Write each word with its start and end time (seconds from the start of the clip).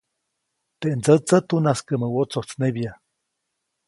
Teʼ 0.79 0.93
ndsätsä 0.97 1.37
tunaskäʼmä 1.47 2.07
wotsojtsnebya. 2.15 2.91